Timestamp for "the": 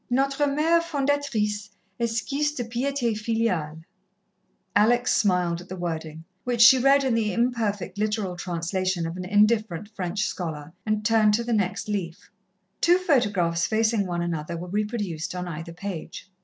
5.69-5.75, 7.13-7.31, 11.43-11.53